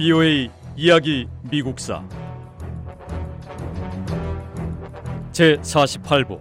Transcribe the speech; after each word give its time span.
BOA 0.00 0.48
이야기 0.78 1.28
미국사. 1.42 2.02
제 5.30 5.58
48부. 5.58 6.40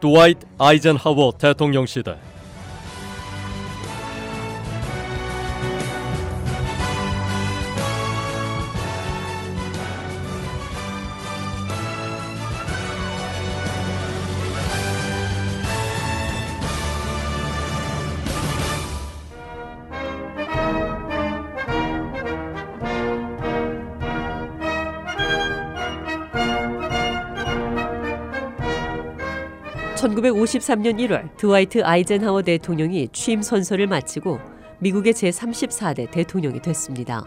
드와이트 0.00 0.44
아이젠하워 0.58 1.34
대통령 1.38 1.86
시대 1.86 2.18
(1953년 29.98 30.96
1월) 30.98 31.36
드와이트 31.36 31.82
아이젠하워 31.82 32.42
대통령이 32.42 33.08
취임 33.12 33.42
선서를 33.42 33.88
마치고 33.88 34.38
미국의 34.78 35.12
제34대 35.12 36.10
대통령이 36.10 36.62
됐습니다. 36.62 37.24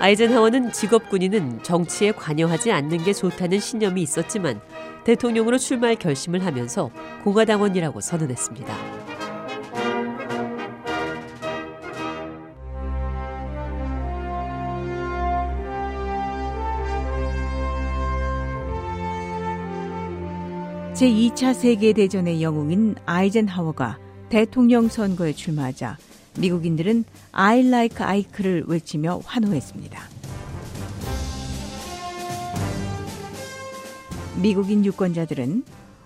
아이젠하워는 0.00 0.72
직업 0.72 1.10
군인은 1.10 1.62
정치에 1.62 2.12
관여하지 2.12 2.72
않는 2.72 3.04
게 3.04 3.12
좋다는 3.12 3.58
신념이 3.58 4.00
있었지만 4.00 4.60
대통령으로 5.04 5.58
출마할 5.58 5.96
결심을 5.96 6.46
하면서 6.46 6.90
공화당원이라고 7.24 8.00
선언했습니다. 8.00 8.97
제2차 20.98 21.54
세계대전의 21.54 22.42
영웅인 22.42 22.96
아이젠하워가 23.06 23.98
대통령 24.30 24.88
선거에 24.88 25.32
출마하자 25.32 25.96
미국인들은 26.40 27.04
I 27.30 27.60
like 27.68 28.04
Ike를 28.04 28.64
외치며 28.66 29.20
환호했습니다. 29.24 29.96
미국인 34.42 34.84
유권자들은 34.84 35.62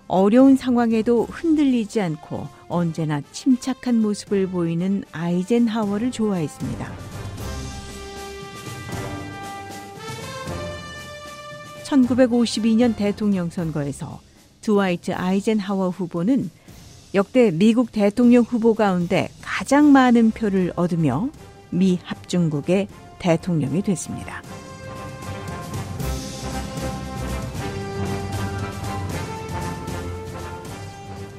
어려운 0.07 0.55
상황에도 0.55 1.23
흔들리지 1.23 1.99
않고 1.99 2.47
언제나 2.67 3.19
침착한 3.31 3.99
모습을 3.99 4.45
보이는 4.45 5.03
아이젠하워를 5.11 6.11
좋아했습니다. 6.11 6.91
1952년 11.83 12.95
대통령 12.95 13.49
선거에서 13.49 14.21
드와이트 14.63 15.11
아이젠하워 15.13 15.89
후보는 15.89 16.49
역대 17.13 17.51
미국 17.51 17.91
대통령 17.91 18.43
후보 18.43 18.73
가운데 18.73 19.29
가장 19.41 19.91
많은 19.91 20.31
표를 20.31 20.73
얻으며 20.75 21.29
미 21.69 21.99
합중국의 22.03 22.87
대통령이 23.19 23.83
됐습니다. 23.83 24.41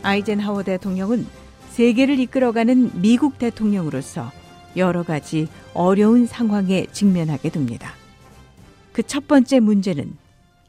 아이젠하워 0.02 0.62
대통령은 0.62 1.26
세계를 1.70 2.20
이끌어가는 2.20 3.00
미국 3.00 3.38
대통령으로서 3.38 4.30
여러 4.76 5.02
가지 5.02 5.48
어려운 5.72 6.26
상황에 6.26 6.86
직면하게 6.92 7.48
됩니다. 7.50 7.94
그 8.92 9.02
첫 9.02 9.26
번째 9.26 9.58
문제는 9.60 10.16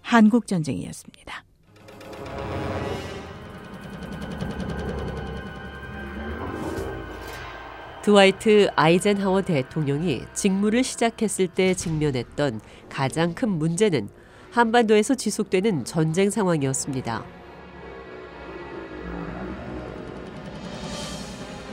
한국 0.02 0.48
전쟁이었습니다. 0.48 1.45
드와이트 8.06 8.70
아이젠하워 8.76 9.42
대통령이 9.42 10.22
직무를 10.36 10.84
시작했을 10.84 11.48
때 11.48 11.74
직면했던 11.74 12.62
가장 12.88 13.34
큰 13.34 13.50
문제는 13.50 14.10
한반도에서 14.52 15.16
지속되는 15.16 15.86
전쟁 15.86 16.30
상황이었습니다. 16.30 17.26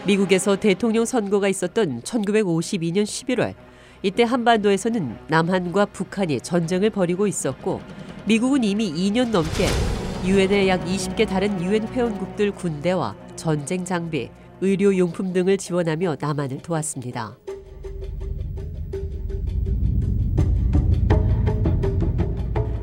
미국에서 0.06 0.56
대통령 0.56 1.04
선거가 1.04 1.48
있었던 1.48 2.00
1952년 2.00 3.02
11월 3.02 3.54
이때 4.02 4.22
한반도에서는 4.22 5.14
남한과 5.28 5.84
북한이 5.84 6.40
전쟁을 6.40 6.88
벌이고 6.88 7.26
있었고 7.26 7.82
미국은 8.24 8.64
이미 8.64 8.90
2년 8.90 9.28
넘게 9.28 9.66
유엔의 10.24 10.66
약 10.70 10.82
20개 10.86 11.28
다른 11.28 11.62
유엔 11.62 11.86
회원국들 11.88 12.52
군대와 12.52 13.14
전쟁 13.36 13.84
장비, 13.84 14.30
의료 14.64 14.96
용품 14.96 15.32
등을 15.32 15.58
지원하며 15.58 16.18
남한을 16.20 16.58
도왔습니다. 16.58 17.36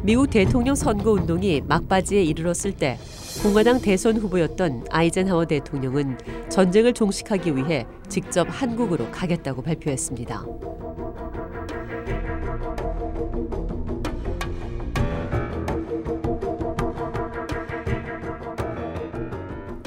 미국 0.04 0.30
대통령 0.30 0.76
선거 0.76 1.14
운동이 1.14 1.62
막바지에 1.62 2.22
이르렀을 2.22 2.74
때 2.74 2.98
공화당 3.42 3.80
대선 3.80 4.18
후보였던 4.18 4.88
아이젠하워 4.90 5.46
대통령은 5.46 6.18
전쟁을 6.50 6.92
종식하기 6.92 7.56
위해 7.56 7.88
직접 8.10 8.46
한국으로 8.50 9.10
가겠다고 9.12 9.62
발표했습니다. 9.62 10.46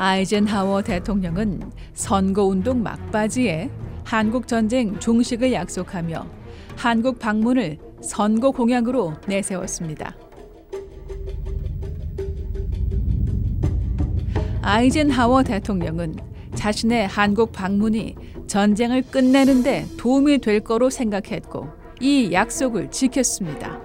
아이젠하워 0.03 0.83
대통령은 0.83 1.61
선거운동 1.95 2.83
막바지에 2.83 3.71
한국 4.03 4.49
전쟁 4.49 4.99
종식을 4.99 5.53
약속하며 5.53 6.27
한국 6.75 7.21
방문을 7.21 7.79
선거 8.03 8.51
공약으로 8.51 9.15
내세웠습니다. 9.29 10.17
아이젠하워 14.61 15.45
대통령은 15.45 16.17
자신의 16.57 17.07
한국 17.07 17.53
방문이 17.53 18.17
전쟁을 18.49 19.03
끝내는데 19.03 19.87
도움이 19.99 20.39
될 20.39 20.59
거로 20.59 20.91
생각했고 20.91 21.69
이 22.01 22.33
약속을 22.33 22.91
지켰습니다. 22.91 23.81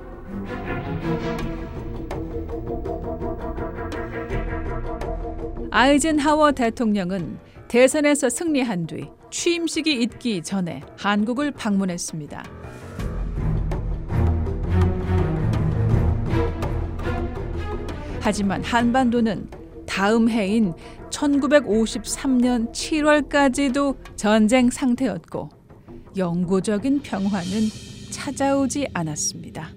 아이젠하워 5.71 6.53
대통령은 6.53 7.39
대선에서 7.67 8.29
승리한 8.29 8.87
뒤 8.87 9.09
취임식이 9.29 10.01
있기 10.03 10.41
전에 10.41 10.81
한국을 10.97 11.51
방문했습니다. 11.51 12.43
하지만 18.21 18.63
한반도는 18.63 19.49
다음 19.85 20.29
해인 20.29 20.73
1953년 21.09 22.71
7월까지도 22.71 23.95
전쟁 24.15 24.69
상태였고 24.69 25.49
영구적인 26.17 27.01
평화는 27.03 27.69
찾아오지 28.11 28.87
않았습니다. 28.93 29.76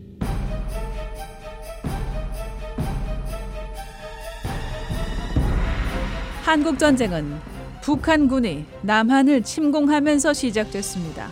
한국 6.51 6.81
전쟁은 6.81 7.39
북한군이 7.81 8.65
남한을 8.83 9.45
침공하면서 9.45 10.33
시작됐습니다. 10.33 11.31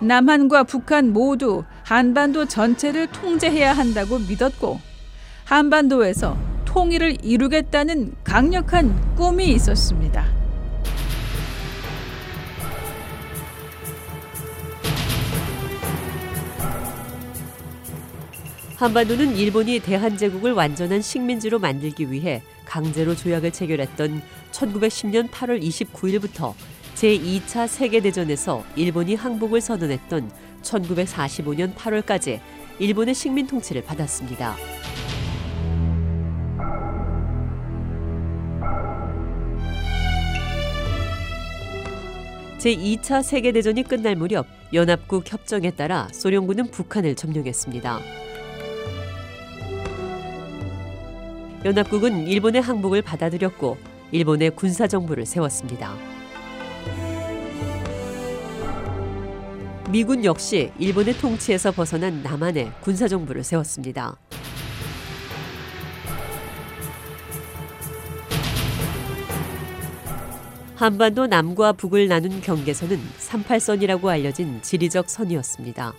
남한과 0.00 0.62
북한 0.62 1.12
모두 1.12 1.64
한반도 1.82 2.46
전체를 2.46 3.08
통제해야 3.08 3.74
한다고 3.74 4.18
믿었고 4.18 4.80
한반도에서 5.44 6.38
통일을 6.64 7.22
이루겠다는 7.22 8.14
강력한 8.24 9.14
꿈이 9.14 9.52
있었습니다. 9.52 10.24
한반도는 18.76 19.36
일본이 19.36 19.80
대한제국을 19.80 20.52
완전한 20.52 21.00
식민지로 21.00 21.58
만들기 21.58 22.10
위해 22.10 22.42
강제로 22.74 23.14
조약을 23.14 23.52
체결했던 23.52 24.20
1910년 24.50 25.30
8월 25.30 25.62
29일부터 25.62 26.54
제2차 26.96 27.68
세계대전에서 27.68 28.64
일본이 28.74 29.14
항복을 29.14 29.60
선언했던 29.60 30.28
1945년 30.62 31.72
8월까지 31.76 32.40
일본의 32.80 33.14
식민 33.14 33.46
통치를 33.46 33.84
받았습니다. 33.84 34.56
제2차 42.58 43.22
세계대전이 43.22 43.84
끝날 43.84 44.16
무렵 44.16 44.46
연합국 44.72 45.32
협정에 45.32 45.70
따라 45.70 46.08
소련군은 46.12 46.72
북한을 46.72 47.14
점령했습니다. 47.14 48.00
연합국은 51.64 52.26
일본의 52.26 52.60
항복을 52.60 53.00
받아들였고 53.00 53.78
일본의 54.12 54.50
군사 54.50 54.86
정부를 54.86 55.24
세웠습니다. 55.24 55.94
미군 59.90 60.24
역시 60.24 60.72
일본의 60.78 61.14
통치에서 61.14 61.72
벗어난 61.72 62.22
남한에 62.22 62.70
군사 62.82 63.08
정부를 63.08 63.42
세웠습니다. 63.44 64.16
한반도 70.74 71.26
남과 71.28 71.72
북을 71.72 72.08
나눈 72.08 72.42
경계선은 72.42 73.00
38선이라고 73.18 74.06
알려진 74.06 74.60
지리적 74.60 75.08
선이었습니다. 75.08 75.94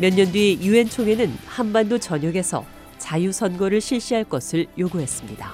몇 0.00 0.14
년 0.14 0.32
뒤 0.32 0.58
유엔 0.62 0.88
총회는 0.88 1.28
한반도 1.44 1.98
전역에서 1.98 2.64
자유 2.96 3.32
선거를 3.32 3.82
실시할 3.82 4.24
것을 4.24 4.64
요구했습니다. 4.78 5.52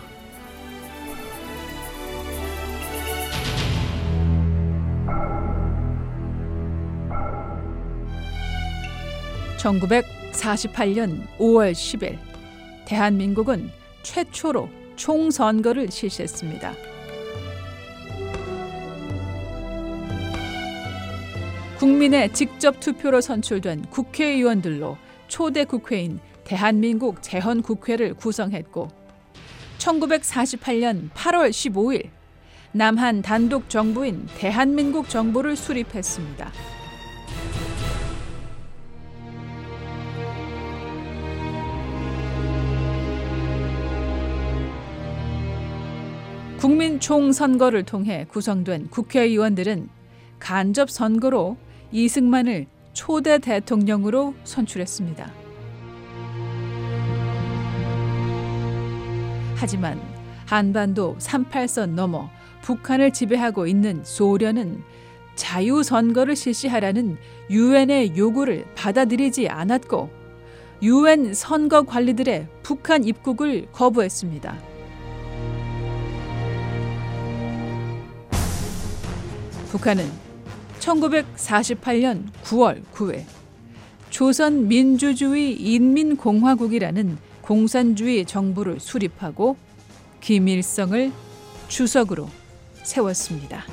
(1948년 9.58 11.26
5월 11.38 11.72
10일) 11.72 12.16
대한민국은 12.86 13.68
최초로 14.04 14.68
총선거를 14.94 15.90
실시했습니다. 15.90 16.95
국민의 21.78 22.32
직접 22.32 22.80
투표로 22.80 23.20
선출된 23.20 23.90
국회의원들로 23.90 24.96
초대 25.28 25.64
국회인 25.64 26.20
대한민국 26.44 27.22
재헌국회를 27.22 28.14
구성했고 28.14 28.88
1948년 29.76 31.10
8월 31.10 31.50
15일 31.50 32.08
남한 32.72 33.20
단독 33.20 33.68
정부인 33.68 34.26
대한민국 34.38 35.10
정부를 35.10 35.54
수립했습니다. 35.54 36.50
국민 46.58 47.00
총선거를 47.00 47.82
통해 47.82 48.24
구성된 48.30 48.88
국회의원들은 48.88 49.90
간접 50.38 50.90
선거로 50.90 51.58
이승만을 51.92 52.66
초대 52.92 53.38
대통령으로 53.38 54.34
선출했습니다. 54.44 55.32
하지만 59.56 60.00
한반도 60.46 61.16
38선 61.18 61.90
넘어 61.90 62.30
북한을 62.62 63.12
지배하고 63.12 63.66
있는 63.66 64.02
소련은 64.04 64.82
자유 65.34 65.82
선거를 65.82 66.34
실시하라는 66.34 67.18
유엔의 67.50 68.16
요구를 68.16 68.66
받아들이지 68.74 69.48
않았고 69.48 70.10
유엔 70.82 71.34
선거 71.34 71.82
관리들의 71.82 72.48
북한 72.62 73.04
입국을 73.04 73.68
거부했습니다. 73.72 74.56
북한은 79.70 80.25
1948년 80.80 82.24
9월 82.44 82.82
9일 82.94 83.24
조선 84.10 84.68
민주주의 84.68 85.52
인민공화국이라는 85.54 87.18
공산주의 87.42 88.24
정부를 88.24 88.80
수립하고 88.80 89.56
김일성을 90.20 91.12
주석으로 91.68 92.28
세웠습니다. 92.82 93.64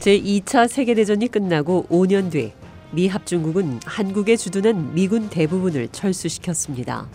제2차 0.00 0.66
세계대전이 0.66 1.28
끝나고 1.28 1.86
5년 1.90 2.30
뒤 2.30 2.52
미 2.92 3.06
합중국은 3.06 3.80
한국에 3.84 4.36
주둔한 4.36 4.94
미군 4.94 5.28
대부분을 5.28 5.88
철수시켰습니다. 5.92 7.08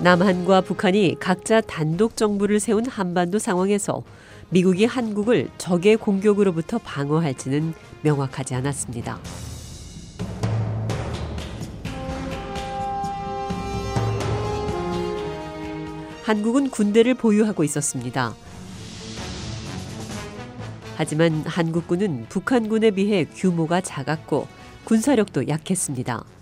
남한과 0.00 0.60
북한이 0.60 1.16
각자 1.18 1.60
단독 1.60 2.16
정부를 2.16 2.60
세운 2.60 2.86
한반도 2.86 3.40
상황에서 3.40 4.04
미국이 4.48 4.84
한국을 4.84 5.48
적의 5.58 5.96
공격으로부터 5.96 6.78
방어할지는 6.78 7.74
명확하지 8.02 8.54
않았습니다. 8.54 9.18
한국은 16.22 16.70
군대를 16.70 17.14
보유하고 17.14 17.64
있었습니다. 17.64 18.34
하지만 20.94 21.42
한국군은 21.44 22.26
북한군에 22.28 22.92
비해 22.92 23.24
규모가 23.24 23.80
작았고 23.80 24.46
군사력도 24.84 25.48
약했습니다. 25.48 26.37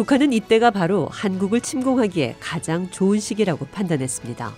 북한은 0.00 0.32
이때가 0.32 0.70
바로 0.70 1.08
한국을 1.10 1.60
침공하기에 1.60 2.36
가장 2.40 2.90
좋은 2.90 3.20
시기라고 3.20 3.66
판단했습니다. 3.66 4.50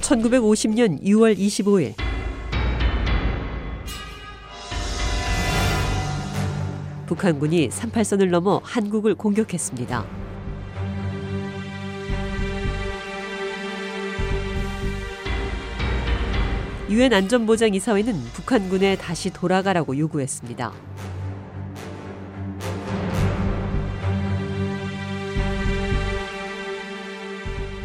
(1950년 0.00 1.02
6월 1.02 1.36
25일) 1.36 1.94
북한군이 7.06 7.70
38선을 7.70 8.28
넘어 8.28 8.60
한국을 8.62 9.16
공격했습니다. 9.16 10.23
유엔 16.90 17.14
안전보장 17.14 17.74
이사회는 17.74 18.12
북한군에 18.34 18.96
다시 18.96 19.32
돌아가라고 19.32 19.96
요구했습니다. 19.96 20.70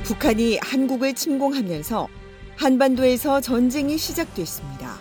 북한이 0.04 0.60
한국을 0.62 1.14
침공하면서 1.14 2.08
한반도에서 2.58 3.40
전쟁이 3.40 3.98
시작됐습니다. 3.98 4.98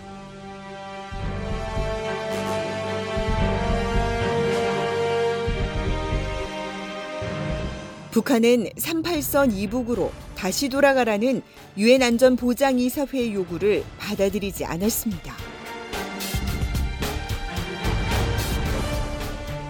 북한은 8.12 8.68
38선 8.76 9.52
이북으로 9.52 10.12
다시 10.38 10.68
돌아가라는 10.68 11.42
유엔 11.76 12.00
안전보장이사회 12.00 13.32
요구를 13.32 13.82
받아들이지 13.98 14.64
않았습니다. 14.64 15.34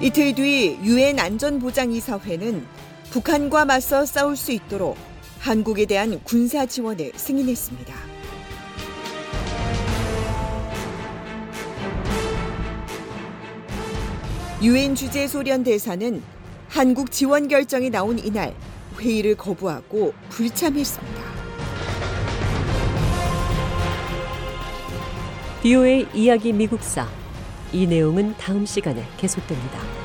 이틀 0.02 0.34
뒤 0.34 0.78
유엔 0.82 1.18
안전보장이사회는 1.18 2.66
북한과 3.10 3.64
맞서 3.64 4.04
싸울 4.04 4.36
수 4.36 4.52
있도록 4.52 4.98
한국에 5.38 5.86
대한 5.86 6.22
군사 6.22 6.66
지원을 6.66 7.12
승인했습니다. 7.16 7.94
유엔 14.62 14.94
주재 14.94 15.28
소련 15.28 15.64
대사는 15.64 16.22
한국 16.68 17.10
지원 17.10 17.48
결정이 17.48 17.88
나온 17.88 18.18
이날 18.18 18.54
회의를 19.00 19.36
거부하고 19.36 20.12
불참했습니다. 20.28 21.22
BOA 25.62 26.06
이야기 26.14 26.52
미국사 26.52 27.06
이 27.72 27.86
내용은 27.86 28.34
다음 28.36 28.64
시간에 28.64 29.04
계속됩니다. 29.16 29.97